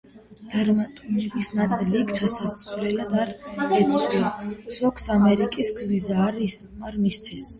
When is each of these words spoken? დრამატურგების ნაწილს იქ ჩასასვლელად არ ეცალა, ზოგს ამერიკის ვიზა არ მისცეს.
დრამატურგების 0.51 1.49
ნაწილს 1.57 1.91
იქ 1.99 2.13
ჩასასვლელად 2.19 3.13
არ 3.25 3.33
ეცალა, 3.79 4.31
ზოგს 4.77 5.05
ამერიკის 5.19 5.71
ვიზა 5.91 6.17
არ 6.25 7.01
მისცეს. 7.05 7.47